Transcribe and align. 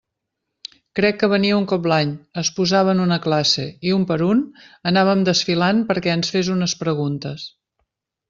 Crec 0.99 1.17
que 1.23 1.27
venia 1.33 1.57
un 1.57 1.65
cop 1.71 1.83
l'any, 1.91 2.13
es 2.43 2.49
posava 2.59 2.95
en 2.97 3.03
una 3.03 3.19
classe 3.27 3.67
i, 3.89 3.93
un 3.99 4.07
per 4.13 4.17
un, 4.29 4.41
anàvem 4.93 5.21
desfilant 5.29 5.83
perquè 5.91 6.15
ens 6.15 6.35
fes 6.37 6.53
unes 6.57 6.75
preguntes. 6.83 7.47